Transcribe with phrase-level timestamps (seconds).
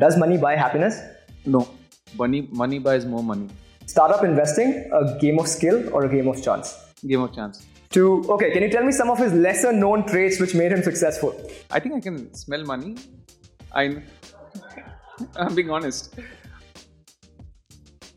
[0.00, 0.98] Does money buy happiness?
[1.44, 1.68] No.
[2.16, 3.48] Money, money buys more money.
[3.84, 6.74] Startup investing, a game of skill or a game of chance?
[7.06, 7.66] Game of chance.
[7.90, 10.82] To okay, can you tell me some of his lesser known traits which made him
[10.82, 11.34] successful?
[11.70, 12.96] I think I can smell money.
[13.72, 14.02] I,
[15.36, 16.14] I'm being honest.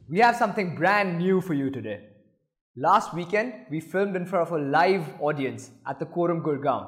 [0.07, 2.00] We have something brand new for you today.
[2.77, 6.88] Last weekend, we filmed in front of a live audience at the Quorum Gurgaon.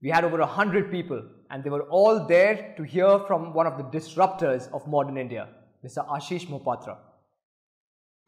[0.00, 3.76] We had over 100 people, and they were all there to hear from one of
[3.76, 5.48] the disruptors of modern India,
[5.84, 6.06] Mr.
[6.08, 6.96] Ashish Mohapatra.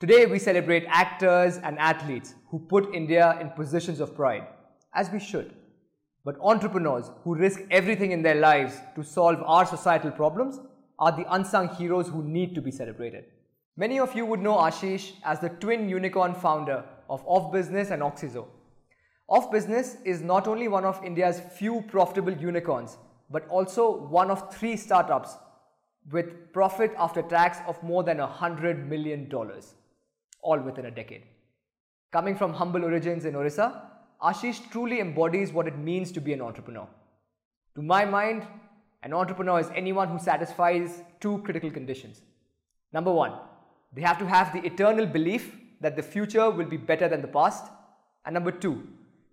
[0.00, 4.46] Today, we celebrate actors and athletes who put India in positions of pride,
[4.94, 5.54] as we should.
[6.24, 10.60] But entrepreneurs who risk everything in their lives to solve our societal problems
[10.98, 13.24] are the unsung heroes who need to be celebrated.
[13.76, 18.46] Many of you would know Ashish as the twin unicorn founder of OfBusiness and Oxyzo.
[19.28, 22.96] Off Business is not only one of India's few profitable unicorns,
[23.30, 25.36] but also one of three startups
[26.10, 29.30] with profit after tax of more than $100 million,
[30.42, 31.22] all within a decade.
[32.12, 33.82] Coming from humble origins in Orissa,
[34.22, 36.88] Ashish truly embodies what it means to be an entrepreneur.
[37.74, 38.46] To my mind,
[39.02, 42.22] an entrepreneur is anyone who satisfies two critical conditions.
[42.92, 43.34] Number one,
[43.92, 47.28] they have to have the eternal belief that the future will be better than the
[47.28, 47.70] past.
[48.24, 48.82] And number two,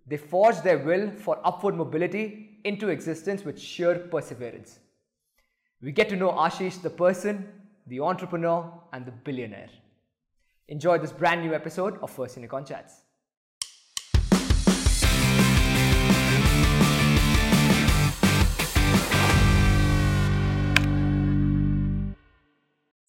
[0.06, 4.80] they forge their will for upward mobility into existence with sheer perseverance.
[5.80, 7.48] We get to know Ashish, the person,
[7.86, 8.60] the entrepreneur,
[8.92, 9.68] and the billionaire.
[10.66, 13.02] Enjoy this brand new episode of First Unicorn Chats.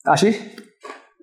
[0.06, 0.40] Ashish,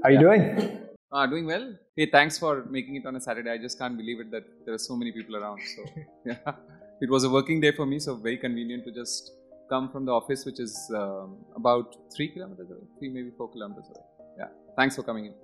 [0.03, 0.81] how are you doing?
[1.13, 1.73] Ah, doing well.
[1.95, 3.53] Hey, thanks for making it on a Saturday.
[3.53, 5.61] I just can't believe it that there are so many people around.
[5.77, 5.85] So,
[6.27, 6.53] yeah,
[7.01, 9.33] it was a working day for me, so very convenient to just
[9.69, 13.85] come from the office, which is um, about three kilometers away, three maybe four kilometers
[13.91, 14.05] away.
[14.39, 15.35] Yeah, thanks for coming in.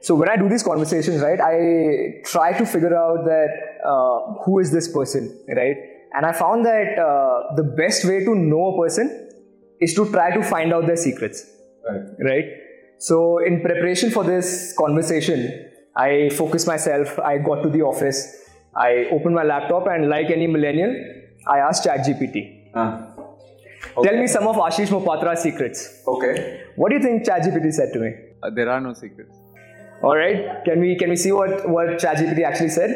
[0.00, 3.50] So when I do these conversations, right, I try to figure out that
[3.84, 5.76] uh, who is this person, right?
[6.14, 9.28] And I found that uh, the best way to know a person
[9.80, 11.44] is to try to find out their secrets,
[11.88, 12.00] Right.
[12.24, 12.44] right?
[12.98, 17.18] So in preparation for this conversation, I focused myself.
[17.18, 18.44] I got to the office.
[18.76, 20.92] I opened my laptop and, like any millennial,
[21.46, 22.38] I asked ChatGPT,
[22.74, 22.90] Ah,
[24.02, 26.60] "Tell me some of Ashish Mohapatra's secrets." okay.
[26.76, 28.10] What do you think ChatGPT said to me?
[28.42, 29.34] Uh, there are no secrets.
[30.02, 32.90] All right, can we can we see what what ChatGPT actually said?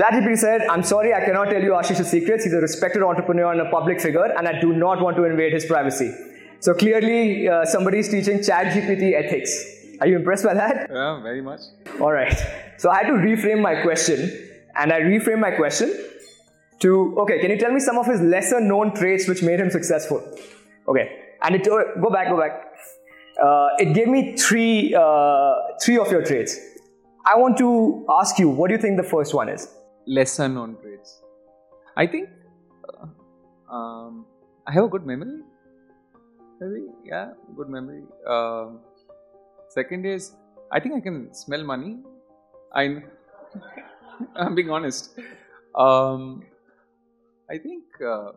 [0.00, 2.44] ChatGPT said, "I'm sorry, I cannot tell you Ashish's secrets.
[2.44, 5.52] He's a respected entrepreneur and a public figure, and I do not want to invade
[5.52, 6.10] his privacy."
[6.60, 9.52] So clearly, uh, somebody is teaching ChatGPT ethics.
[10.00, 10.88] Are you impressed by that?
[10.90, 11.60] Yeah, very much.
[12.00, 12.36] All right.
[12.78, 14.20] So I had to reframe my question,
[14.76, 15.92] and I reframed my question
[16.80, 19.70] to, okay, can you tell me some of his lesser known traits which made him
[19.70, 20.22] successful?
[20.86, 21.10] Okay,
[21.42, 22.64] and it uh, go back, go back.
[23.42, 26.58] Uh, it gave me three, uh, three of your traits.
[27.24, 29.68] I want to ask you, what do you think the first one is?
[30.06, 31.20] Lesser known traits.
[31.96, 32.28] I think
[32.88, 34.24] uh, um,
[34.66, 35.40] I have a good memory.
[36.60, 38.02] Maybe, yeah, good memory.
[38.26, 38.80] Um,
[39.68, 40.32] second is,
[40.72, 41.98] I think I can smell money.
[42.74, 43.02] I,
[44.36, 45.18] I'm being honest.
[45.74, 46.42] Um,
[47.50, 48.32] I think uh,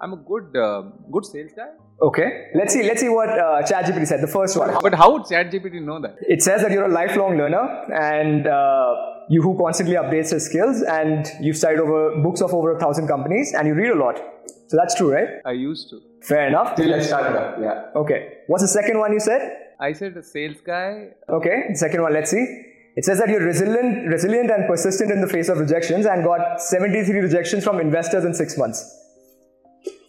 [0.00, 1.68] I'm a good, uh, good sales guy.
[2.00, 4.20] Okay, let's see, let's see what uh, ChatGPT said.
[4.20, 4.76] The first one.
[4.80, 6.16] But how would ChatGPT know that?
[6.20, 8.94] It says that you're a lifelong learner and uh,
[9.28, 13.08] you who constantly updates your skills and you've studied over books of over a thousand
[13.08, 14.20] companies and you read a lot.
[14.68, 15.28] So that's true, right?
[15.44, 16.00] I used to.
[16.22, 16.76] Fair enough.
[16.76, 18.00] Till I started up, yeah.
[18.00, 18.38] Okay.
[18.46, 19.56] What's the second one you said?
[19.80, 21.08] I said a sales guy.
[21.28, 21.64] Okay.
[21.70, 22.64] The second one, let's see.
[22.98, 26.60] It says that you're resilient, resilient and persistent in the face of rejections and got
[26.60, 28.80] 73 rejections from investors in six months.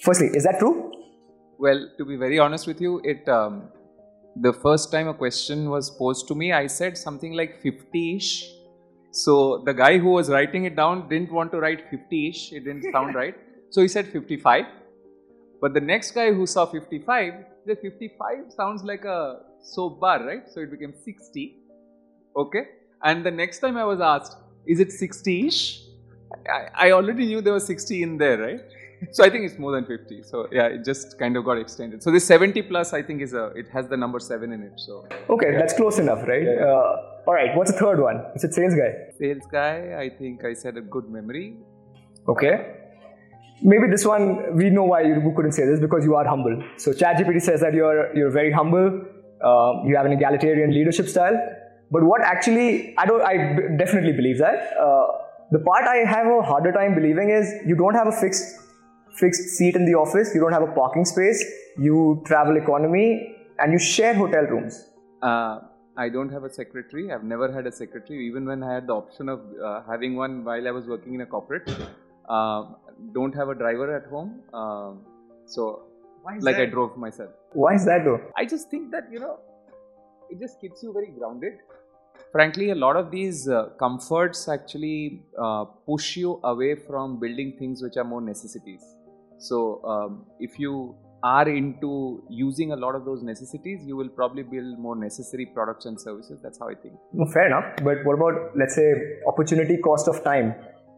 [0.02, 0.92] Firstly, is that true?
[1.60, 3.70] Well, to be very honest with you, it um,
[4.36, 8.50] the first time a question was posed to me, I said something like 50-ish.
[9.12, 12.54] So the guy who was writing it down didn't want to write 50-ish.
[12.54, 13.36] It didn't sound right.
[13.70, 14.66] So he said 55.
[15.62, 17.34] But the next guy who saw 55,
[17.68, 20.50] the 55 sounds like a soap bar, right?
[20.52, 21.56] So it became 60.
[22.36, 22.66] Okay.
[23.04, 24.36] And the next time I was asked,
[24.66, 25.82] is it 60-ish?
[26.48, 28.62] I, I already knew there was 60 in there, right?
[29.12, 30.24] So I think it's more than 50.
[30.24, 32.04] So yeah, it just kind of got extended.
[32.04, 34.74] So this 70 plus, I think, is a it has the number seven in it.
[34.76, 36.46] So Okay, that's close enough, right?
[36.46, 37.56] Uh, all right.
[37.56, 38.26] What's the third one?
[38.36, 38.92] It's a sales guy.
[39.18, 41.56] sales guy, I think I said a good memory.
[42.28, 42.76] Okay.
[43.62, 46.62] Maybe this one we know why you couldn't say this because you are humble.
[46.76, 49.02] So ChatGPT says that you're you're very humble.
[49.42, 51.38] Uh, you have an egalitarian leadership style.
[51.92, 54.74] But what actually I don't I b- definitely believe that.
[54.78, 55.08] Uh,
[55.52, 58.60] the part I have a harder time believing is you don't have a fixed
[59.16, 61.44] fixed seat in the office, you don't have a parking space,
[61.78, 64.90] you travel economy, and you share hotel rooms.
[65.22, 65.60] Uh,
[65.98, 67.12] I don't have a secretary.
[67.12, 70.46] I've never had a secretary, even when I had the option of uh, having one
[70.46, 71.70] while I was working in a corporate.
[72.30, 72.66] Uh,
[73.14, 74.42] don't have a driver at home.
[74.54, 75.02] Um,
[75.46, 75.82] so,
[76.40, 77.32] like I drove myself.
[77.54, 78.22] Why is that though?
[78.38, 79.40] I just think that, you know,
[80.30, 81.54] it just keeps you very grounded.
[82.32, 87.82] Frankly, a lot of these uh, comforts actually uh, push you away from building things
[87.82, 88.84] which are more necessities.
[89.40, 94.44] So, um, if you are into using a lot of those necessities, you will probably
[94.44, 96.40] build more necessary products and services.
[96.44, 96.94] That's how I think.
[97.14, 97.66] No, fair enough.
[97.84, 98.94] But what about, let's say,
[99.28, 100.54] opportunity cost of time?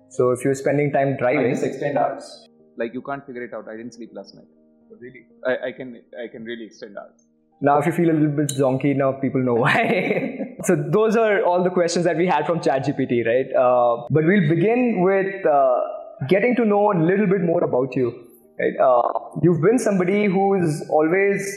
[0.10, 2.48] So if you're spending time driving, extend hours.
[2.77, 3.68] Like you can't figure it out.
[3.69, 4.48] I didn't sleep last night.
[5.00, 5.25] Really?
[5.48, 7.25] I, I can I can really extend hours.
[7.62, 10.38] Now, if you feel a little bit zonky, now people know why.
[10.63, 13.48] So those are all the questions that we had from ChatGPT, right?
[13.56, 15.80] Uh, but we'll begin with uh,
[16.28, 18.28] getting to know a little bit more about you.
[18.60, 18.78] Right?
[18.80, 19.02] Uh,
[19.42, 21.56] you've been somebody who's always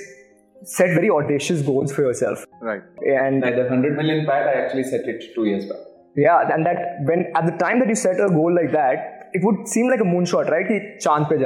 [0.65, 2.47] set very audacious goals for yourself.
[2.61, 2.83] Right.
[3.03, 5.79] And like the 100 million PAT, I actually set it two years back.
[6.17, 9.43] Yeah, and that when at the time that you set a goal like that, it
[9.43, 10.67] would seem like a moonshot, right?
[10.67, 11.37] Ki chaand pe.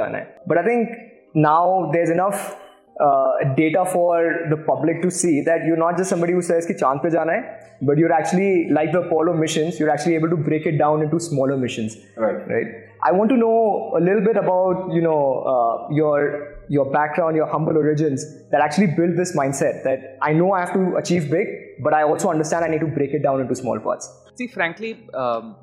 [0.45, 0.89] But I think
[1.33, 2.55] now there's enough
[2.99, 6.73] uh, data for the public to see that you're not just somebody who says ki
[6.79, 7.43] chand pe jana hai,
[7.89, 9.79] but you're actually like the Apollo missions.
[9.79, 11.95] You're actually able to break it down into smaller missions.
[12.17, 12.45] Right.
[12.49, 12.67] Right.
[13.01, 15.21] I want to know a little bit about you know
[15.53, 20.51] uh, your your background, your humble origins that actually built this mindset that I know
[20.51, 21.47] I have to achieve big,
[21.81, 24.11] but I also understand I need to break it down into small parts.
[24.35, 25.55] See, frankly, um,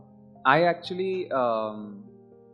[0.47, 1.31] I actually.
[1.31, 2.05] Um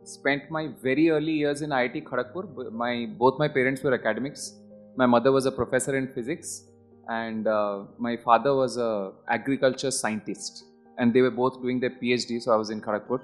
[0.04, 2.72] spent my very early years in IIT Kharagpur.
[2.72, 4.54] My both my parents were academics,
[4.96, 6.64] my mother was a professor in physics,
[7.08, 10.64] and uh, my father was a agriculture scientist.
[10.98, 12.40] And they were both doing their PhD.
[12.42, 13.20] So I was in Kharagpur.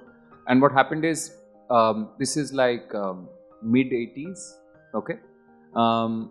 [0.46, 1.34] And what happened is,
[1.70, 3.28] um, this is like um,
[3.62, 4.38] mid 80s.
[4.94, 5.18] Okay.
[5.74, 6.30] Um,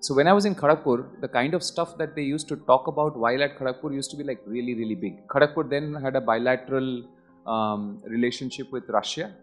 [0.00, 2.86] so when I was in Kharagpur, the kind of stuff that they used to talk
[2.86, 5.26] about while at Kharagpur used to be like really, really big.
[5.28, 7.04] Kharagpur then had a bilateral
[7.46, 9.34] um, relationship with Russia.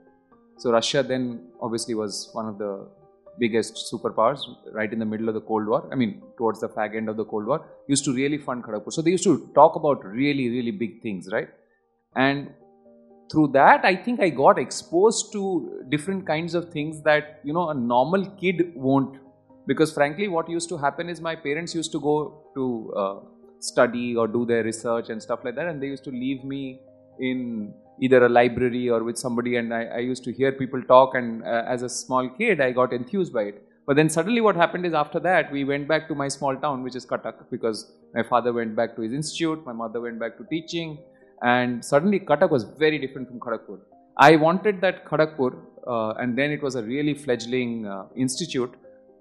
[0.57, 2.87] So Russia then obviously was one of the
[3.39, 4.39] biggest superpowers
[4.73, 5.87] right in the middle of the Cold War.
[5.91, 8.93] I mean, towards the fag end of the Cold War, used to really fund Kharagpur.
[8.93, 11.49] So they used to talk about really, really big things, right?
[12.15, 12.51] And
[13.31, 17.69] through that, I think I got exposed to different kinds of things that you know
[17.69, 19.17] a normal kid won't.
[19.67, 23.19] Because frankly, what used to happen is my parents used to go to uh,
[23.59, 26.79] study or do their research and stuff like that, and they used to leave me
[27.19, 31.15] in either a library or with somebody, and I, I used to hear people talk.
[31.15, 33.63] And uh, as a small kid, I got enthused by it.
[33.87, 36.83] But then suddenly, what happened is after that, we went back to my small town,
[36.83, 40.37] which is Cuttack, because my father went back to his institute, my mother went back
[40.37, 40.97] to teaching,
[41.43, 43.79] and suddenly Cuttack was very different from Kharagpur.
[44.17, 45.55] I wanted that Kharagpur,
[45.85, 48.73] uh, and then it was a really fledgling uh, institute,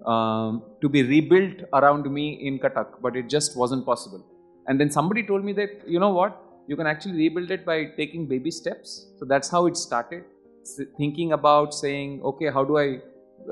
[0.07, 4.25] um, to be rebuilt around me in Cuttack, but it just wasn't possible.
[4.67, 7.87] And then somebody told me that, you know what, you can actually rebuild it by
[7.97, 9.07] taking baby steps.
[9.19, 10.25] So that's how it started.
[10.97, 13.01] Thinking about saying, okay, how do I,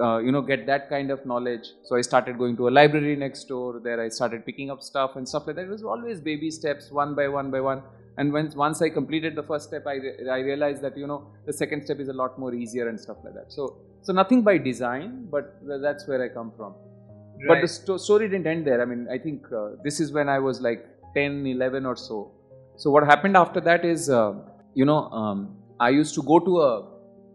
[0.01, 1.69] uh, you know, get that kind of knowledge?
[1.85, 3.81] So I started going to a library next door.
[3.85, 5.67] There I started picking up stuff and stuff like that.
[5.67, 7.83] It was always baby steps, one by one by one.
[8.19, 11.31] And when once I completed the first step, I, re- I realized that you know
[11.47, 13.53] the second step is a lot more easier and stuff like that.
[13.53, 16.75] So so nothing by design, but that's where I come from.
[17.47, 18.81] But the sto- story didn't end there.
[18.81, 22.31] I mean, I think uh, this is when I was like 10, 11 or so.
[22.77, 24.35] So what happened after that is, uh,
[24.75, 26.93] you know, um, I used to go to a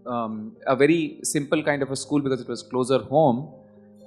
[0.08, 3.54] um, a very simple kind of a school because it was closer home.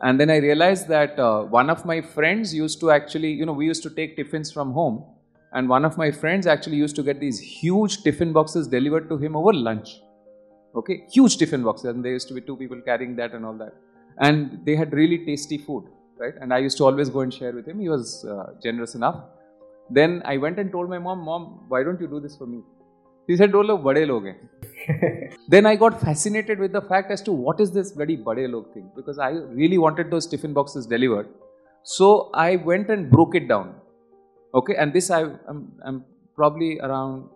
[0.03, 3.53] And then I realized that uh, one of my friends used to actually, you know,
[3.53, 5.05] we used to take tiffins from home.
[5.53, 9.19] And one of my friends actually used to get these huge tiffin boxes delivered to
[9.19, 10.01] him over lunch.
[10.75, 11.87] Okay, huge tiffin boxes.
[11.87, 13.75] And there used to be two people carrying that and all that.
[14.19, 15.85] And they had really tasty food,
[16.19, 16.35] right?
[16.41, 17.81] And I used to always go and share with him.
[17.81, 19.25] He was uh, generous enough.
[19.91, 22.63] Then I went and told my mom, Mom, why don't you do this for me?
[23.29, 24.25] She said, Oh, look, bade log
[25.49, 28.73] Then I got fascinated with the fact as to what is this bloody bade log
[28.75, 29.31] thing because I
[29.61, 31.29] really wanted those tiffin boxes delivered.
[31.83, 33.75] So I went and broke it down.
[34.55, 36.05] Okay, and this I, I'm, I'm
[36.35, 37.29] probably around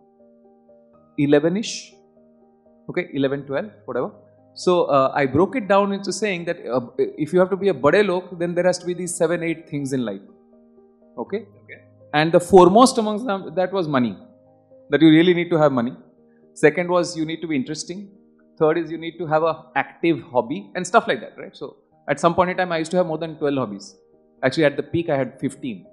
[1.18, 1.92] 11 ish.
[2.88, 4.10] Okay, 11, 12, whatever.
[4.54, 7.68] So uh, I broke it down into saying that uh, if you have to be
[7.68, 10.20] a bade log, then there has to be these seven, eight things in life.
[11.18, 11.46] Okay?
[11.64, 11.80] Okay.
[12.14, 14.16] And the foremost amongst them that was money.
[14.90, 15.94] That you really need to have money.
[16.54, 18.08] Second was you need to be interesting.
[18.58, 21.56] Third is you need to have a active hobby and stuff like that, right?
[21.56, 21.76] So
[22.08, 23.96] at some point in time, I used to have more than 12 hobbies.
[24.42, 25.86] Actually, at the peak, I had 15.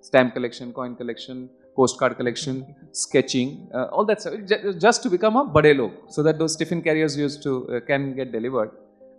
[0.00, 4.34] Stamp collection, coin collection, postcard collection, sketching, uh, all that stuff,
[4.78, 8.32] just to become a bade so that those tiffin carriers used to uh, can get
[8.32, 8.70] delivered.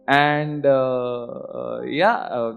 [0.07, 1.25] and uh,
[1.59, 2.53] uh, yeah, uh,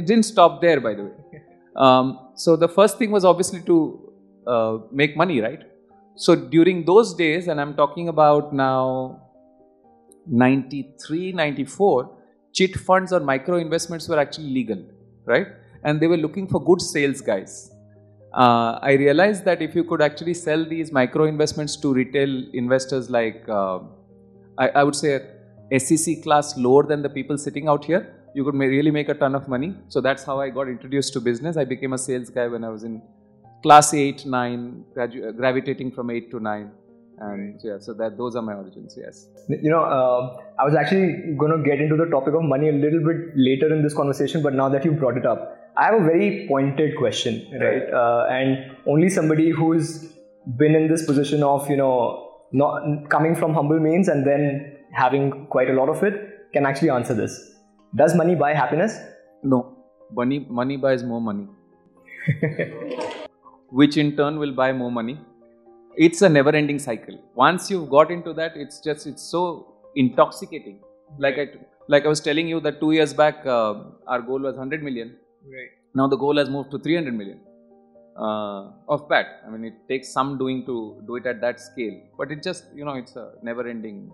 [0.00, 1.42] it didn't stop there, by the way.
[1.76, 4.12] Um, so the first thing was obviously to
[4.46, 5.62] uh, make money, right?
[6.16, 9.22] So during those days, and I'm talking about now
[10.26, 12.10] 93, 94,
[12.52, 14.84] chit funds or micro investments were actually legal,
[15.24, 15.46] right?
[15.84, 17.70] And they were looking for good sales guys.
[18.34, 23.10] Uh, I realized that if you could actually sell these micro investments to retail investors
[23.10, 23.80] like, uh,
[24.58, 25.20] I, I, would say,
[25.76, 29.34] SEC class lower than the people sitting out here, you could really make a ton
[29.34, 29.74] of money.
[29.88, 31.56] So that's how I got introduced to business.
[31.56, 33.02] I became a sales guy when I was in
[33.62, 36.70] class 8, 9, gradu- gravitating from 8 to 9
[37.18, 39.28] and yeah so that those are my origins yes.
[39.48, 42.72] You know uh, i was actually going to get into the topic of money a
[42.72, 45.94] little bit later in this conversation but now that you brought it up i have
[46.00, 47.92] a very pointed question right.
[47.92, 50.12] Uh, and only somebody who's
[50.56, 55.46] been in this position of you know not coming from humble means and then having
[55.46, 57.51] quite a lot of it can actually answer this
[57.94, 58.98] does money buy happiness?
[59.42, 59.76] No.
[60.14, 61.46] Money money buys more money.
[63.80, 65.18] Which in turn will buy more money.
[65.96, 67.18] It's a never ending cycle.
[67.34, 69.42] Once you've got into that it's just it's so
[69.96, 70.80] intoxicating.
[71.18, 71.46] Like i
[71.88, 73.74] like i was telling you that 2 years back uh,
[74.06, 75.16] our goal was 100 million.
[75.56, 75.72] Right.
[75.94, 77.40] Now the goal has moved to 300 million.
[78.24, 80.74] Uh, of pat i mean it takes some doing to
[81.06, 81.98] do it at that scale.
[82.18, 84.10] But it just you know it's a never ending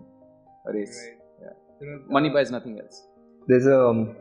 [0.65, 0.99] race.
[1.05, 1.53] Right.
[1.81, 1.97] yeah.
[2.17, 2.99] Money uh, buys nothing else
[3.49, 4.15] there's a um,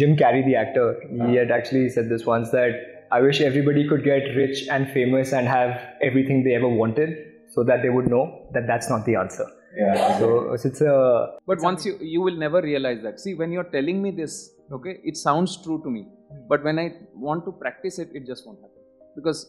[0.00, 1.38] jim carrey the actor he uh-huh.
[1.40, 5.46] had actually said this once that I wish everybody could get rich and famous and
[5.46, 7.10] have everything they ever wanted
[7.50, 9.46] so that they would know that that's not the answer.
[9.76, 10.18] Yeah.
[10.18, 11.36] So it's a.
[11.46, 13.20] But once you you will never realize that.
[13.20, 16.06] See, when you're telling me this, okay, it sounds true to me.
[16.48, 18.82] But when I want to practice it, it just won't happen
[19.14, 19.46] because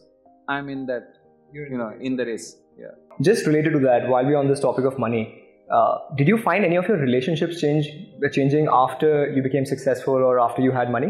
[0.47, 1.17] I'm in that,
[1.53, 2.57] you're you know, in the race.
[2.77, 2.93] Yeah.
[3.21, 5.23] Just related to that, while we're on this topic of money,
[5.70, 7.88] uh, did you find any of your relationships change
[8.32, 11.08] changing after you became successful or after you had money?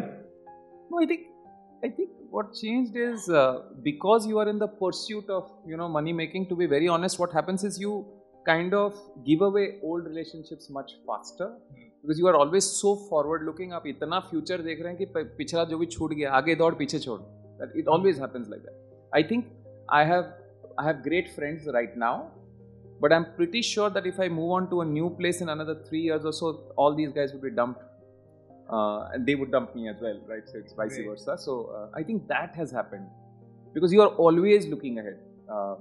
[0.91, 1.27] No, I think
[1.83, 5.89] I think what changed is uh, because you are in the pursuit of you know
[5.89, 8.07] money making to be very honest what happens is you
[8.47, 8.95] kind of
[9.27, 11.49] give away old relationships much faster
[12.03, 15.65] because you are always so forward looking आप इतना future देख रहे हैं कि पिछला
[15.73, 17.21] जो भी छूट गया आगे दौड़ पीछे छोड़
[17.62, 18.77] that it always happens like that
[19.21, 19.50] I think
[20.00, 20.31] I have
[20.79, 22.15] I have great friends right now
[23.00, 25.75] but I'm pretty sure that if I move on to a new place in another
[25.88, 27.82] three years or so all these guys would be dumped
[28.70, 30.48] uh, and they would dump me as well, right?
[30.48, 31.08] So it's vice right.
[31.08, 31.38] versa.
[31.38, 33.08] So uh, I think that has happened
[33.74, 35.20] because you are always looking ahead.
[35.50, 35.75] Uh,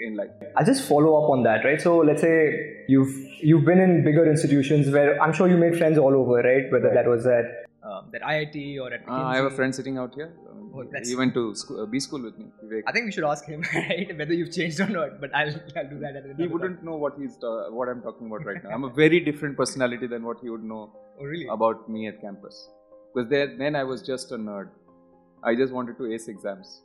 [0.00, 0.30] in life.
[0.56, 1.80] I'll just follow up on that, right?
[1.80, 5.98] So let's say you've you've been in bigger institutions where I'm sure you made friends
[5.98, 6.70] all over, right?
[6.70, 6.94] Whether right.
[6.94, 10.14] that was at um, that IIT or at uh, I have a friend sitting out
[10.14, 10.32] here.
[10.78, 12.46] Oh, he went to school, uh, B school with me.
[12.64, 12.82] Vivek.
[12.86, 15.20] I think we should ask him, right, whether you've changed or not.
[15.20, 16.16] But I'll, I'll do that.
[16.16, 16.84] At he wouldn't time.
[16.84, 18.70] know what he's uh, what I'm talking about right now.
[18.70, 21.46] I'm a very different personality than what he would know oh, really?
[21.48, 22.68] about me at campus.
[23.14, 24.68] Because there, then I was just a nerd.
[25.42, 26.82] I just wanted to ace exams.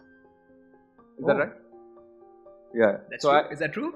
[1.20, 1.28] Is oh.
[1.28, 1.54] that right?
[2.74, 2.98] Yeah.
[3.10, 3.40] That's so true.
[3.40, 3.94] I, is that true?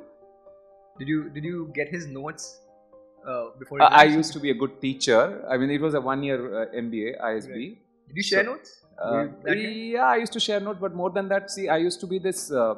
[0.99, 2.59] Did you did you get his notes
[3.27, 3.81] uh, before?
[3.81, 5.45] I used to be a good teacher.
[5.49, 7.51] I mean, it was a one-year uh, MBA ISB.
[7.51, 7.77] Right.
[8.07, 8.81] Did you share so, notes?
[9.03, 12.07] Uh, yeah, I used to share notes, but more than that, see, I used to
[12.07, 12.75] be this uh,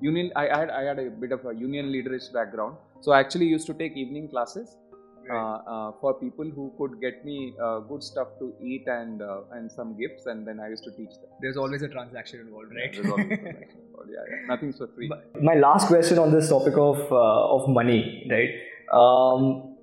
[0.00, 0.30] union.
[0.36, 3.46] I, I, had I had a bit of a union leadership background, so I actually
[3.46, 4.76] used to take evening classes.
[5.24, 5.38] Right.
[5.38, 9.42] Uh, uh, for people who could get me uh, good stuff to eat and uh,
[9.52, 11.30] and some gifts, and then I used to teach them.
[11.40, 12.92] There's always a transaction involved, right?
[12.92, 14.10] Yeah, there's always a transaction involved.
[14.10, 14.46] Yeah, yeah.
[14.48, 15.08] nothing's for free.
[15.40, 18.50] My last question on this topic of of money, right?
[18.92, 19.76] Um,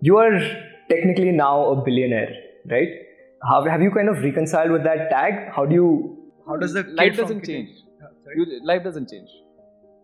[0.00, 0.38] you are
[0.88, 2.32] technically now a billionaire,
[2.70, 2.90] right?
[3.48, 5.52] How have you kind of reconciled with that tag?
[5.54, 6.32] How do you?
[6.46, 7.70] How does the life doesn't change?
[8.36, 9.28] You, life doesn't change.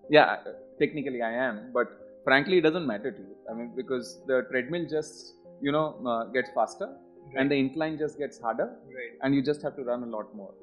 [0.08, 0.36] Yeah,
[0.80, 1.86] technically I am, but
[2.24, 3.36] frankly, it doesn't matter to you.
[3.50, 7.40] I mean, because the treadmill just you know uh, gets faster, right.
[7.40, 9.12] and the incline just gets harder, right.
[9.22, 10.54] and you just have to run a lot more.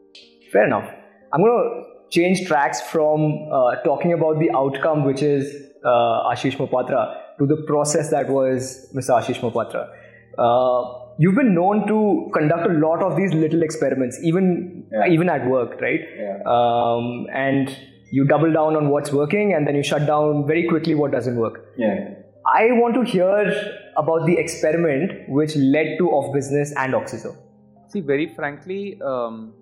[0.51, 0.89] Fair enough.
[1.31, 5.53] I'm gonna change tracks from uh, talking about the outcome, which is
[5.83, 9.21] uh, Ashish Mohapatra, to the process that was Mr.
[9.21, 9.89] Ashish Mohapatra.
[10.37, 15.07] Uh, you've been known to conduct a lot of these little experiments, even yeah.
[15.07, 16.01] even at work, right?
[16.17, 16.41] Yeah.
[16.45, 17.75] Um, and
[18.11, 21.35] you double down on what's working, and then you shut down very quickly what doesn't
[21.35, 21.65] work.
[21.77, 22.15] Yeah.
[22.45, 27.35] I want to hear about the experiment which led to OfBusiness and Oxyzo.
[27.87, 29.53] See, very frankly, um,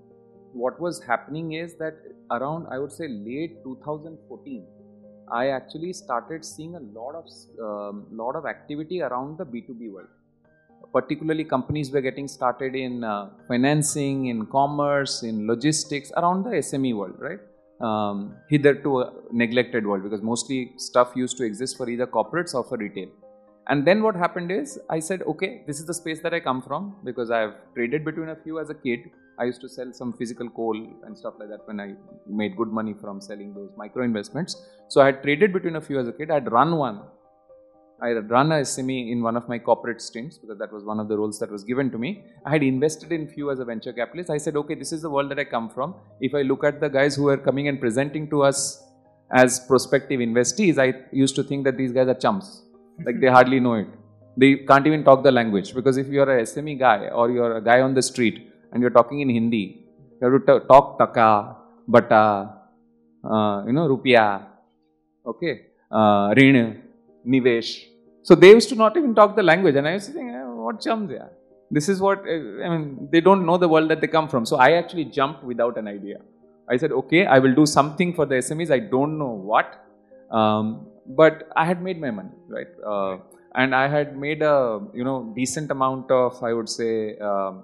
[0.53, 1.93] what was happening is that
[2.31, 4.65] around I would say late 2014,
[5.31, 7.25] I actually started seeing a lot of
[7.61, 10.07] um, lot of activity around the B2B world
[10.93, 16.95] particularly companies were getting started in uh, financing, in commerce, in logistics, around the SME
[16.95, 17.39] world, right?
[17.79, 22.77] Um, hitherto neglected world because mostly stuff used to exist for either corporates or for
[22.77, 23.09] retail.
[23.67, 26.61] And then what happened is I said, okay, this is the space that I come
[26.61, 28.99] from because I've traded between a few as a kid.
[29.39, 31.93] I used to sell some physical coal and stuff like that when I
[32.27, 34.61] made good money from selling those micro investments.
[34.89, 36.31] So I had traded between a few as a kid.
[36.31, 37.01] I had run one.
[38.03, 40.99] I had run a SME in one of my corporate stints because that was one
[40.99, 42.23] of the roles that was given to me.
[42.45, 44.31] I had invested in few as a venture capitalist.
[44.31, 45.93] I said, okay, this is the world that I come from.
[46.19, 48.83] If I look at the guys who are coming and presenting to us
[49.31, 52.63] as prospective investees, I used to think that these guys are chumps.
[53.05, 53.87] Like they hardly know it.
[54.35, 57.61] They can't even talk the language because if you're a SME guy or you're a
[57.61, 59.85] guy on the street and you're talking in Hindi,
[60.19, 61.55] you have to talk taka,
[61.87, 62.49] bata,
[63.23, 64.43] uh, you know, rupiah,
[65.25, 66.81] okay, uh, rin,
[67.27, 67.90] nivesh.
[68.23, 70.43] So they used to not even talk the language, and I used to think, eh,
[70.43, 71.31] what chums they are.
[71.71, 73.09] This is what eh, I mean.
[73.11, 74.45] They don't know the world that they come from.
[74.45, 76.17] So I actually jumped without an idea.
[76.69, 78.71] I said, okay, I will do something for the SMEs.
[78.71, 79.85] I don't know what,
[80.31, 82.67] um, but I had made my money, right?
[82.85, 83.17] Uh,
[83.55, 87.63] and I had made a you know decent amount of, I would say, um,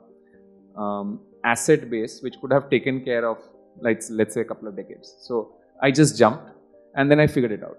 [0.76, 3.38] um, asset base which could have taken care of,
[3.80, 5.16] like let's say, a couple of decades.
[5.22, 6.50] So I just jumped,
[6.96, 7.78] and then I figured it out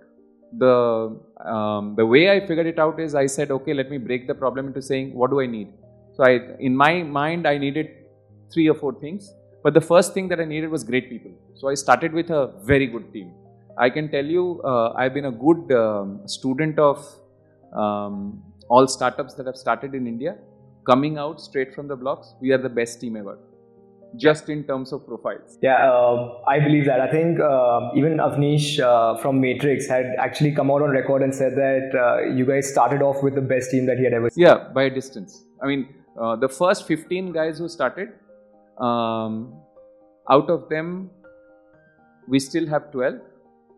[0.53, 4.27] the um, the way I figured it out is I said, okay, let me break
[4.27, 5.69] the problem into saying, what do I need?
[6.15, 7.89] So I, in my mind, I needed
[8.53, 9.33] three or four things.
[9.63, 11.33] But the first thing that I needed was great people.
[11.55, 13.33] So I started with a very good team.
[13.77, 17.07] I can tell you, uh, I've been a good um, student of
[17.73, 20.37] um, all startups that have started in India.
[20.87, 23.39] Coming out straight from the blocks, we are the best team ever
[24.17, 25.59] just in terms of profiles.
[25.63, 27.01] Yeah, uh, I believe that.
[27.01, 31.35] I think uh, even Avnish uh, from Matrix had actually come out on record and
[31.35, 34.31] said that uh, you guys started off with the best team that he had ever
[34.31, 34.45] seen.
[34.45, 35.45] Yeah, by a distance.
[35.63, 38.09] I mean, uh, the first 15 guys who started,
[38.79, 39.55] um,
[40.31, 41.11] out of them,
[42.27, 43.21] we still have 12.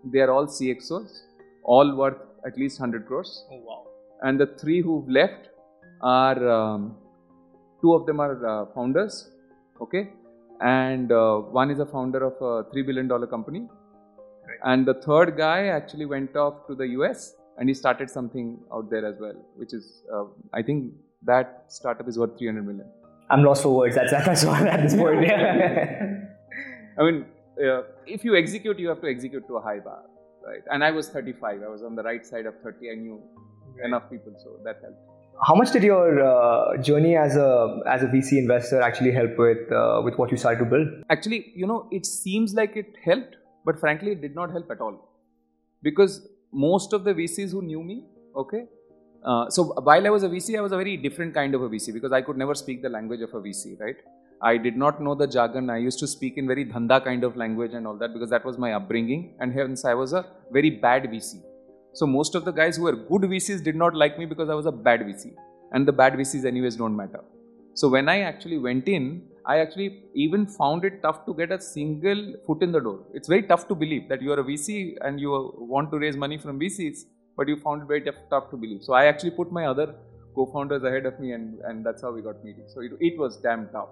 [0.04, 1.22] They are all CXOs,
[1.64, 3.44] all worth at least 100 crores.
[3.50, 3.86] Oh, wow.
[4.22, 5.48] And the three who've left
[6.02, 6.96] are, um,
[7.82, 9.30] two of them are uh, founders,
[9.80, 10.10] okay?
[10.60, 13.60] And uh, one is a founder of a $3 billion company.
[14.46, 14.58] Right.
[14.64, 18.90] And the third guy actually went off to the US and he started something out
[18.90, 20.92] there as well, which is, uh, I think
[21.24, 22.86] that startup is worth 300 million.
[23.30, 23.94] I'm lost for words.
[23.94, 25.30] That's, that's all at this point.
[26.98, 27.24] I mean,
[27.64, 30.02] uh, if you execute, you have to execute to a high bar,
[30.44, 30.62] right?
[30.70, 31.62] And I was 35.
[31.62, 32.90] I was on the right side of 30.
[32.90, 33.22] I knew
[33.76, 33.86] right.
[33.86, 35.09] enough people, so that helped
[35.46, 39.72] how much did your uh, journey as a as a VC investor actually help with
[39.72, 40.88] uh, with what you started to build?
[41.08, 44.80] Actually, you know, it seems like it helped, but frankly, it did not help at
[44.80, 44.98] all,
[45.82, 48.04] because most of the VCs who knew me,
[48.36, 48.64] okay.
[49.24, 51.68] Uh, so while I was a VC, I was a very different kind of a
[51.68, 53.96] VC because I could never speak the language of a VC, right?
[54.42, 55.68] I did not know the jargon.
[55.68, 58.44] I used to speak in very dhanda kind of language and all that because that
[58.44, 61.42] was my upbringing, and hence I was a very bad VC
[61.92, 64.54] so most of the guys who were good VCs did not like me because I
[64.54, 65.34] was a bad VC.
[65.72, 67.22] And the bad VCs anyways don't matter.
[67.74, 71.60] So when I actually went in, I actually even found it tough to get a
[71.60, 73.00] single foot in the door.
[73.14, 76.16] It's very tough to believe that you are a VC and you want to raise
[76.16, 77.04] money from VCs,
[77.36, 78.82] but you found it very tough, tough to believe.
[78.82, 79.94] So I actually put my other
[80.34, 82.64] co-founders ahead of me, and, and that's how we got meeting.
[82.68, 83.88] So it, it was damn tough.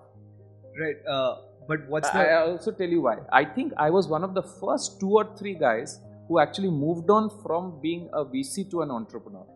[0.78, 0.96] Right.
[1.08, 2.18] Uh, but what's the?
[2.18, 3.18] I, I also tell you why.
[3.32, 7.10] I think I was one of the first two or three guys who actually moved
[7.10, 9.46] on from being a VC to an entrepreneur.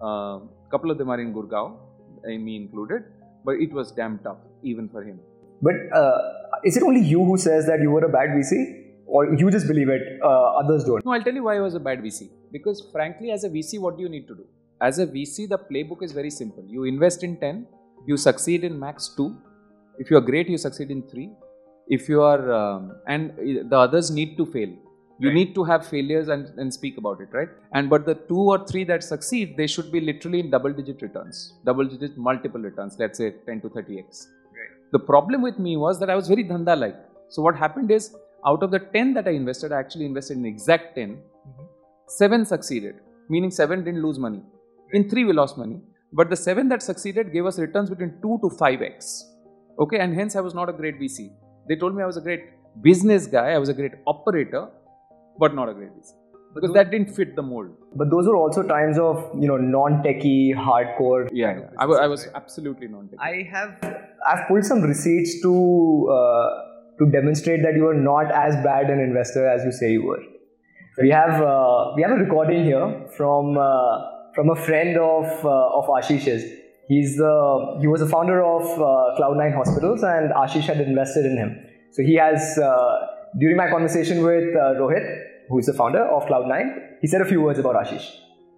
[0.00, 0.38] A uh,
[0.70, 1.76] couple of them are in Gurgaon,
[2.24, 3.04] me included,
[3.44, 5.18] but it was damn tough even for him.
[5.60, 6.18] But uh,
[6.64, 8.84] is it only you who says that you were a bad VC?
[9.06, 11.04] Or you just believe it, uh, others don't?
[11.04, 12.28] No, I'll tell you why I was a bad VC.
[12.52, 14.44] Because frankly, as a VC, what do you need to do?
[14.82, 16.62] As a VC, the playbook is very simple.
[16.66, 17.66] You invest in 10,
[18.06, 19.34] you succeed in max 2.
[19.98, 21.30] If you are great, you succeed in 3.
[21.88, 23.32] If you are, um, and
[23.70, 24.68] the others need to fail
[25.20, 25.34] you right.
[25.34, 28.58] need to have failures and, and speak about it right and but the two or
[28.66, 32.96] three that succeed they should be literally in double digit returns double digit multiple returns
[32.98, 34.26] let's say 10 to 30x
[34.58, 34.72] right.
[34.92, 38.14] the problem with me was that i was very dhanda like so what happened is
[38.46, 41.66] out of the 10 that i invested i actually invested in exact 10 mm-hmm.
[42.06, 42.96] 7 succeeded
[43.28, 44.98] meaning 7 didn't lose money right.
[44.98, 45.80] in 3 we lost money
[46.12, 49.10] but the 7 that succeeded gave us returns between 2 to 5x
[49.84, 51.28] okay and hence i was not a great vc
[51.68, 52.44] they told me i was a great
[52.86, 54.62] business guy i was a great operator
[55.38, 56.12] but not a great VC
[56.54, 57.70] because that didn't fit the mold.
[57.94, 61.28] But those were also times of you know non-techie, hardcore.
[61.32, 61.66] Yeah, yeah.
[61.78, 63.20] I, w- I was absolutely non-techie.
[63.20, 66.48] I have I've pulled some receipts to uh,
[66.98, 70.22] to demonstrate that you are not as bad an investor as you say you were.
[71.00, 75.78] We have uh, we have a recording here from uh, from a friend of uh,
[75.78, 76.44] of Ashish's.
[76.88, 81.36] He's the he was a founder of uh, Cloud9 Hospitals, and Ashish had invested in
[81.36, 81.56] him.
[81.92, 83.06] So he has uh,
[83.38, 87.40] during my conversation with Rohit who is the founder of Cloud9, he said a few
[87.42, 88.06] words about Ashish.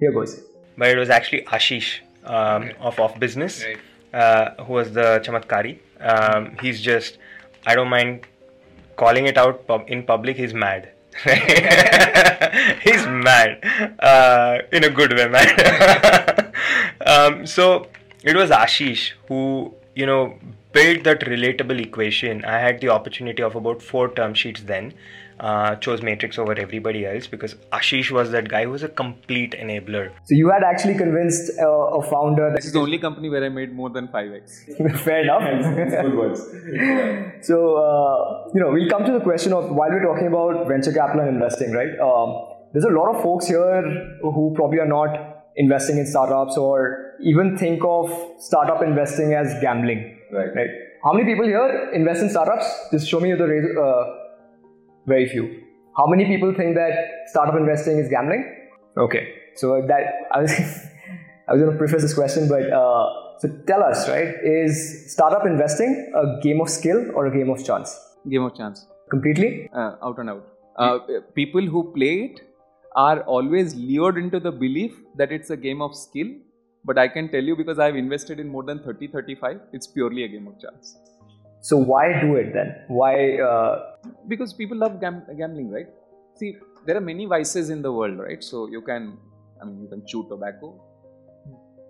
[0.01, 0.41] Here goes.
[0.79, 1.89] but it was actually Ashish
[2.25, 3.79] um, of OfBusiness, Right.
[4.23, 5.79] uh, who was the Chamatkari.
[6.01, 7.19] Um, he's just,
[7.67, 8.27] I don't mind
[8.97, 10.91] calling it out pub- in public, he's mad.
[11.25, 13.59] he's mad
[13.99, 16.53] uh, in a good way, man.
[17.07, 17.87] um, so
[18.23, 20.39] it was Ashish who, you know,
[20.73, 22.45] built that relatable equation.
[22.45, 24.95] I had the opportunity of about four term sheets then.
[25.49, 29.53] Uh, chose Matrix over everybody else because Ashish was that guy who was a complete
[29.53, 30.11] enabler.
[30.25, 31.67] So you had actually convinced uh,
[31.99, 34.99] a founder This is the only company where I made more than 5x.
[35.07, 35.43] fair enough.
[36.03, 36.41] Good words.
[37.51, 40.93] So, uh, you know, we'll come to the question of while we're talking about venture
[40.93, 41.99] capital and investing, right?
[41.99, 42.37] Um,
[42.75, 43.83] there's a lot of folks here
[44.23, 50.19] who probably are not investing in startups or even think of startup investing as gambling,
[50.33, 50.55] Right.
[50.55, 50.71] right?
[51.03, 52.67] How many people here invest in startups?
[52.93, 54.05] Just show me the raise, uh,
[55.15, 55.45] very few.
[55.99, 56.95] How many people think that
[57.33, 58.45] startup investing is gambling?
[59.07, 59.25] Okay,
[59.63, 60.05] so that
[60.37, 60.53] I was
[61.49, 63.07] I was going to preface this question, but uh,
[63.41, 64.35] so tell us, right?
[64.45, 65.93] Is startup investing
[66.23, 67.99] a game of skill or a game of chance?
[68.35, 68.87] Game of chance.
[69.11, 69.69] Completely.
[69.75, 70.47] uh, out and out.
[70.77, 70.99] Uh,
[71.35, 72.41] people who play it
[72.97, 76.29] are always lured into the belief that it's a game of skill.
[76.85, 80.25] But I can tell you because I've invested in more than 30, 35, it's purely
[80.25, 80.97] a game of chance.
[81.61, 82.75] So why do it then?
[82.89, 83.39] Why?
[83.39, 83.90] Uh,
[84.33, 85.91] Because people love gam- gambling, right?
[86.41, 86.51] See,
[86.87, 88.43] there are many vices in the world, right?
[88.51, 89.19] So you can,
[89.61, 90.69] I mean, you can chew tobacco,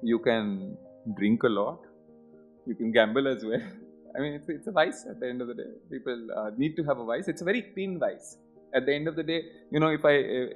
[0.03, 0.76] you can
[1.18, 1.81] drink a lot,
[2.66, 3.62] you can gamble as well.
[4.16, 5.70] I mean, it's, it's a vice at the end of the day.
[5.90, 7.29] People uh, need to have a vice.
[7.29, 8.37] It's a very clean vice.
[8.74, 10.12] At the end of the day, you know, if I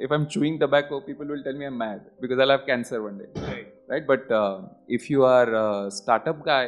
[0.07, 3.19] if I'm chewing tobacco, people will tell me I'm mad because I'll have cancer one
[3.19, 3.69] day, right?
[3.89, 4.07] Right?
[4.07, 6.67] But uh, if you are a startup guy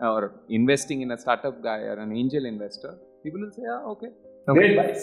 [0.00, 4.10] or investing in a startup guy or an angel investor, people will say, ah, okay,
[4.48, 4.96] okay.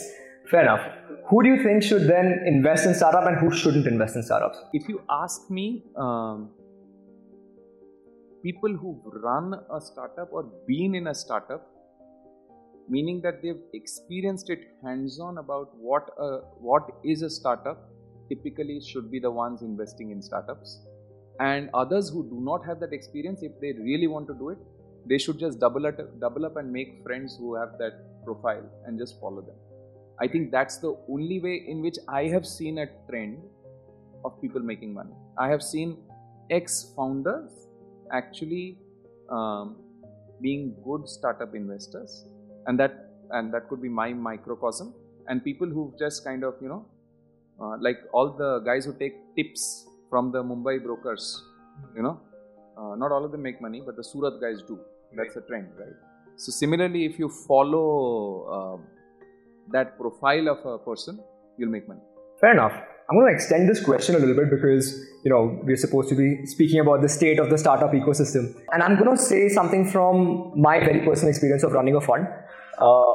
[0.50, 0.82] Fair enough.
[1.30, 4.60] Who do you think should then invest in startup and who shouldn't invest in startups?
[4.74, 6.50] if you ask me, um,
[8.44, 11.66] people who've run a startup or been in a startup,
[12.90, 17.90] meaning that they've experienced it hands-on about what a, what is a startup,
[18.28, 20.86] typically should be the ones investing in startups.
[21.40, 24.58] And others who do not have that experience, if they really want to do it,
[25.06, 28.98] they should just double up, double up and make friends who have that profile and
[28.98, 29.56] just follow them.
[30.20, 33.40] I think that's the only way in which I have seen a trend
[34.24, 35.14] of people making money.
[35.38, 35.98] I have seen
[36.50, 37.52] ex founders
[38.12, 38.78] actually
[39.30, 39.76] um,
[40.42, 42.26] being good startup investors,
[42.68, 44.94] and that and that could be my microcosm.
[45.28, 46.86] And people who just kind of you know,
[47.60, 51.44] uh, like all the guys who take tips from the Mumbai brokers,
[51.96, 52.20] you know,
[52.78, 54.80] uh, not all of them make money, but the Surat guys do.
[55.16, 55.96] That's a trend, right?
[56.36, 57.86] So similarly, if you follow
[58.58, 58.88] um
[59.72, 61.20] that profile of a person,
[61.58, 62.02] you'll make money.
[62.42, 62.74] Fair enough.
[63.10, 66.16] I'm going to extend this question a little bit because you know we're supposed to
[66.16, 69.86] be speaking about the state of the startup ecosystem, and I'm going to say something
[69.90, 72.28] from my very personal experience of running a fund.
[72.80, 73.14] Uh,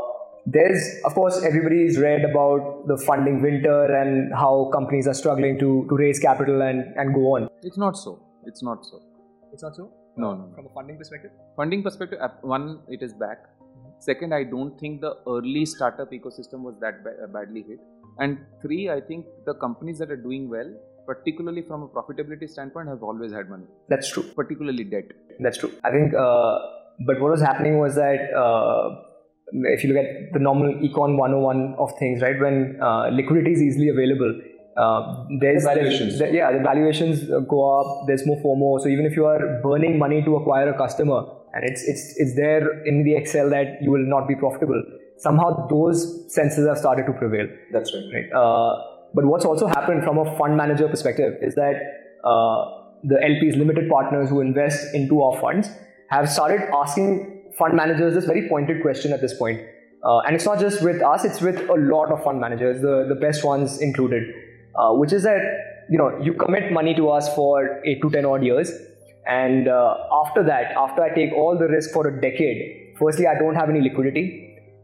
[0.51, 5.87] there's, of course, everybody's read about the funding winter and how companies are struggling to,
[5.91, 7.49] to raise capital and, and go on.
[7.63, 8.19] It's not so.
[8.47, 9.03] It's not so.
[9.53, 9.93] It's not so.
[10.23, 10.55] No, no, no.
[10.55, 11.31] From a funding perspective.
[11.57, 13.39] Funding perspective, uh, one, it is back.
[14.01, 17.79] Second, I don't think the early startup ecosystem was that ba- uh, badly hit.
[18.19, 20.71] And three, I think the companies that are doing well,
[21.07, 24.25] particularly from a profitability standpoint, have always had money, That's true.
[24.41, 25.05] particularly debt.
[25.41, 25.73] That's true.
[25.85, 26.59] I think, uh,
[27.07, 29.03] but what was happening was that uh,
[29.77, 33.63] if you look at the normal econ 101 of things, right, when uh, liquidity is
[33.63, 34.41] easily available,
[34.83, 36.21] uh, there's The valuations.
[36.39, 38.07] yeah, the valuations uh, go up.
[38.07, 38.81] There's more FOMO.
[38.83, 41.21] So even if you are burning money to acquire a customer,
[41.55, 44.83] and it's it's it's there in the Excel that you will not be profitable,
[45.17, 48.05] somehow those senses have started to prevail That's right.
[48.15, 48.33] right?
[48.43, 48.83] Uh,
[49.15, 51.77] but what's also happened from a fund manager perspective is that
[52.25, 52.59] uh,
[53.05, 55.69] the LPs, limited partners who invest into our funds,
[56.11, 59.61] have started asking fund managers this very pointed question at this point.
[60.05, 63.07] Uh, and it's not just with us; it's with a lot of fund managers, the
[63.09, 64.23] the best ones included,
[64.76, 65.42] uh, which is that
[65.90, 68.72] you know you commit money to us for eight to ten odd years,
[69.28, 73.36] and uh, after that, after I take all the risk for a decade, firstly I
[73.40, 74.26] don't have any liquidity.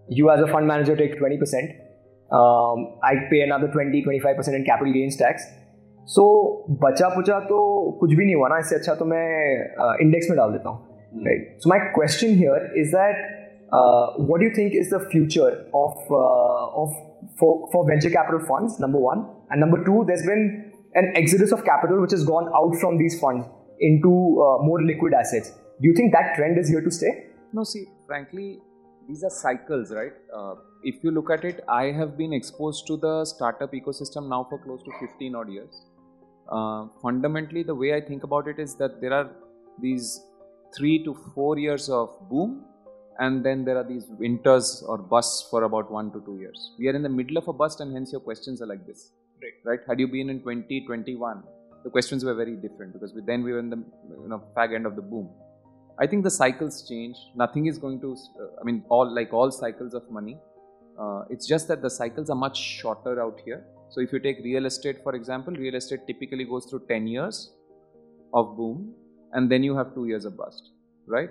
[0.08, 1.72] You as a fund manager take twenty percent
[2.32, 5.44] um, I pay another 20 25% in capital gains tax.
[6.06, 6.24] So
[6.82, 7.58] बचा पुचा तो
[8.00, 11.58] कुछ भी नहीं हुआ ना इससे अच्छा तो मैं इंडेक्स में डाल देता हूँ right
[11.62, 13.18] so my question here is that
[13.74, 16.98] what do you think is the future of of
[17.40, 19.22] for for venture capital funds number 1
[19.55, 20.43] and number 2 there's been
[21.03, 23.47] an exodus of capital which has gone out from these funds
[23.89, 27.15] into uh, more liquid assets do you think that trend is here to stay
[27.57, 28.59] No, see, frankly,
[29.09, 30.13] these are cycles, right?
[30.37, 34.47] Uh, if you look at it, I have been exposed to the startup ecosystem now
[34.51, 35.83] for close to 15 odd years.
[36.57, 39.31] uh, fundamentally, the way I think about it is that there are
[39.81, 40.21] these
[40.77, 42.65] three to four years of boom,
[43.21, 46.73] and then there are these winters or busts for about one to two years.
[46.79, 49.13] We are in the middle of a bust, and hence your questions are like this.
[49.43, 49.53] Right.
[49.65, 49.81] Right?
[49.89, 51.43] Had you been in 2021,
[51.85, 54.87] the questions were very different because then we were in the you know fag end
[54.87, 55.29] of the boom.
[55.99, 57.17] I think the cycles change.
[57.37, 58.17] Nothing is going to.
[58.41, 60.39] Uh, I mean, all like all cycles of money.
[60.99, 63.65] Uh, it's just that the cycles are much shorter out here.
[63.91, 67.53] So if you take real estate, for example, real estate typically goes through 10 years
[68.33, 68.95] of boom,
[69.33, 70.71] and then you have two years of bust,
[71.07, 71.31] right?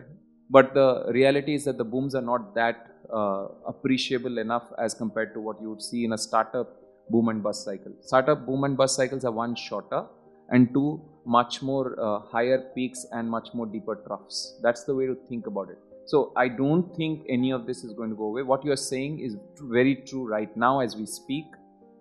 [0.50, 5.34] But the reality is that the booms are not that uh, appreciable enough as compared
[5.34, 7.94] to what you would see in a startup boom and bust cycle.
[8.02, 10.06] Startup boom and bust cycles are one shorter,
[10.50, 14.60] and two much more uh, higher peaks and much more deeper troughs.
[14.62, 15.78] That's the way to think about it.
[16.06, 18.44] So I don't think any of this is going to go away.
[18.44, 21.46] What you are saying is very true right now as we speak,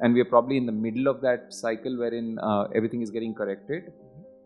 [0.00, 3.32] and we are probably in the middle of that cycle wherein uh, everything is getting
[3.32, 3.92] corrected,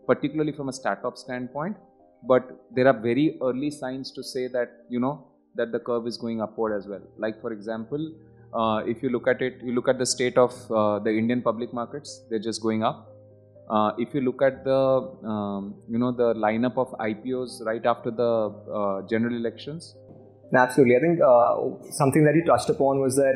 [0.05, 1.75] particularly from a startup standpoint.
[2.23, 6.17] But there are very early signs to say that you know that the curve is
[6.17, 7.01] going upward as well.
[7.17, 8.13] Like for example,
[8.53, 11.41] uh, if you look at it, you look at the state of uh, the Indian
[11.41, 13.07] public markets; they're just going up
[13.69, 14.79] uh, if you look at the
[15.27, 18.31] um, you know the lineup of IPOs right after the
[18.73, 19.95] uh, general elections.
[20.55, 23.35] Absolutely, I think uh, something that you touched upon was that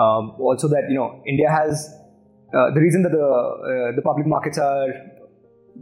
[0.00, 1.90] um, also that you know India has
[2.54, 4.86] uh, the reason that the the public markets are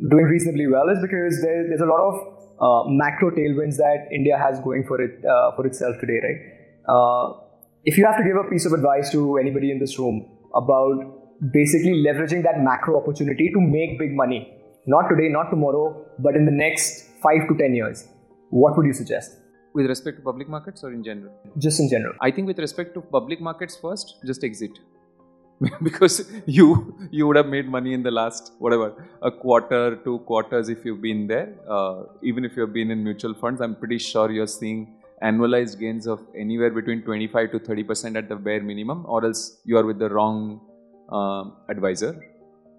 [0.09, 4.61] doing reasonably well is because there, there's a lot of macro tailwinds that India has
[4.61, 5.21] going for it
[5.57, 7.49] for itself today, right?
[7.85, 11.21] If you have to give a piece of advice to anybody in this room about
[11.53, 14.55] basically leveraging that macro opportunity to make big money.
[14.87, 18.09] Not today, not tomorrow, but in the next five to 10 years.
[18.51, 19.37] What would you suggest?
[19.73, 21.33] With respect to public markets or in general?
[21.57, 22.14] Just in general.
[22.21, 24.73] I think with respect to public markets first, just exit.
[25.83, 30.71] because you you would have made money in the last whatever a quarter two quarters
[30.71, 34.31] if you've been there uh, even if you've been in mutual funds i'm pretty sure
[34.31, 39.04] you're seeing annualized gains of anywhere between 25 to 30 percent at the bare minimum
[39.06, 40.61] or else you are with the wrong
[41.12, 42.12] uh, advisor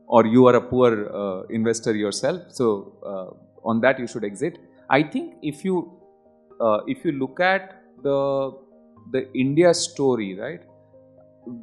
[0.07, 2.41] or you are a poor uh, investor yourself.
[2.49, 4.57] So uh, on that you should exit.
[4.89, 5.97] I think if you
[6.87, 8.51] if you look at the
[9.13, 10.61] the india story right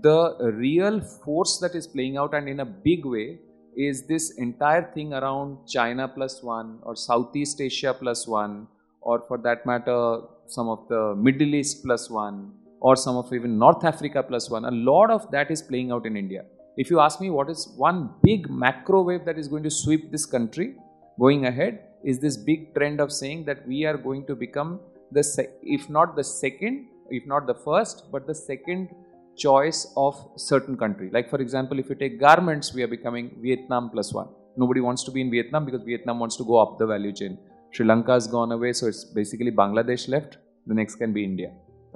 [0.03, 3.39] the real force that is playing out and in a big way
[3.77, 8.67] is this entire thing around China plus one or Southeast Asia plus one
[9.01, 13.59] or for that matter some of the Middle East plus one or some of even
[13.59, 14.65] North Africa plus one.
[14.65, 16.45] A lot of that is playing out in India.
[16.77, 20.13] If you ask me what is one big macro wave that is going to sweep
[20.13, 20.77] this country
[21.19, 24.81] going ahead is this big trend of saying that we are going to become
[25.11, 25.23] the
[25.63, 28.89] if not the second if not the first but the second
[29.37, 31.11] choice of certain country.
[31.13, 34.29] Like for example if you take garments we are becoming vietnam plus one.
[34.57, 37.39] Nobody wants to be in vietnam because vietnam wants to go up the value chain
[37.73, 41.51] sri lanka has gone away so it's basically bangladesh left the next can be india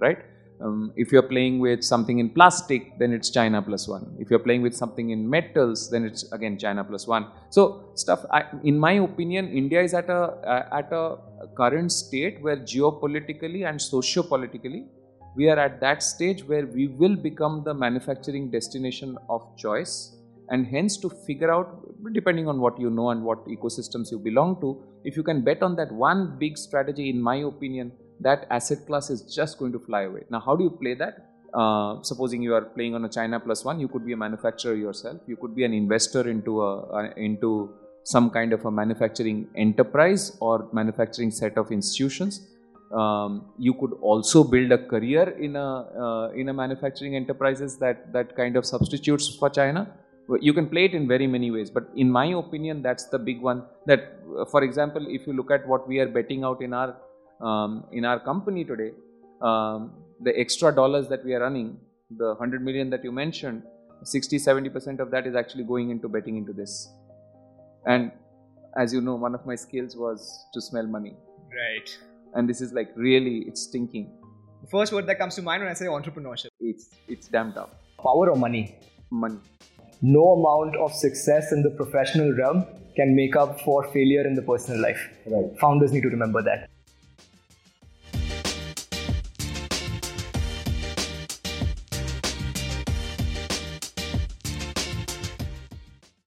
[0.06, 0.20] right
[0.62, 4.16] um, if you're playing with something in plastic, then it's China plus one.
[4.18, 7.26] If you're playing with something in metals, then it's again China plus one.
[7.50, 8.24] So stuff.
[8.30, 10.22] I, in my opinion, India is at a
[10.54, 11.16] uh, at a
[11.56, 14.86] current state where geopolitically and socio-politically,
[15.36, 20.16] we are at that stage where we will become the manufacturing destination of choice,
[20.52, 21.68] and hence to figure out,
[22.12, 24.70] depending on what you know and what ecosystems you belong to,
[25.10, 27.92] if you can bet on that one big strategy, in my opinion
[28.26, 30.22] that asset class is just going to fly away.
[30.30, 31.28] Now, how do you play that?
[31.52, 34.74] Uh, supposing you are playing on a China plus one, you could be a manufacturer
[34.74, 35.20] yourself.
[35.26, 40.36] You could be an investor into a, a into some kind of a manufacturing enterprise
[40.40, 42.48] or manufacturing set of institutions.
[43.00, 45.68] Um, you could also build a career in a
[46.04, 49.86] uh, in a manufacturing enterprises that that kind of substitutes for China.
[50.40, 53.40] You can play it in very many ways, but in my opinion, that's the big
[53.42, 53.64] one.
[53.86, 56.96] That, uh, for example, if you look at what we are betting out in our
[57.40, 58.92] um, in our company today,
[59.42, 61.78] um, the extra dollars that we are running,
[62.16, 63.62] the 100 million that you mentioned,
[64.04, 66.88] 60 70% of that is actually going into betting into this.
[67.86, 68.12] And
[68.76, 71.16] as you know, one of my skills was to smell money.
[71.50, 71.98] Right.
[72.34, 74.10] And this is like really, it's stinking.
[74.62, 76.48] The first word that comes to mind when I say entrepreneurship.
[76.60, 77.70] It's it's damn tough.
[77.98, 78.78] Power or money?
[79.10, 79.38] Money.
[80.02, 84.42] No amount of success in the professional realm can make up for failure in the
[84.42, 85.08] personal life.
[85.26, 85.58] Right.
[85.60, 86.68] Founders need to remember that.